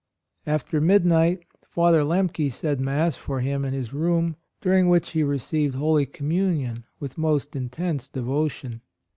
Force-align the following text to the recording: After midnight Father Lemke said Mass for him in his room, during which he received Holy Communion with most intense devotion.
After 0.47 0.81
midnight 0.81 1.43
Father 1.63 2.03
Lemke 2.03 2.51
said 2.51 2.79
Mass 2.81 3.15
for 3.15 3.39
him 3.39 3.63
in 3.63 3.75
his 3.75 3.93
room, 3.93 4.35
during 4.59 4.89
which 4.89 5.11
he 5.11 5.21
received 5.21 5.75
Holy 5.75 6.07
Communion 6.07 6.85
with 6.99 7.19
most 7.19 7.55
intense 7.55 8.07
devotion. 8.07 8.81